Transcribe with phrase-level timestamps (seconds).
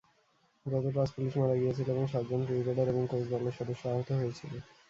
[0.65, 4.53] যাতে পাঁচ পুলিশ মারা গিয়েছিল এবং সাত জন ক্রিকেটার এবং কোচ দলের সদস্য আহত হয়েছিল।